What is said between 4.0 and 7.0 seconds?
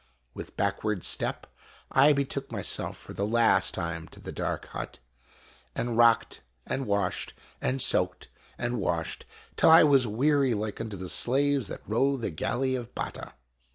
to the dark hut, and rocked and